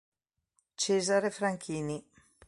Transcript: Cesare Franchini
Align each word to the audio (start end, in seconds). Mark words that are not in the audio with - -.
Cesare 0.77 1.29
Franchini 1.29 2.03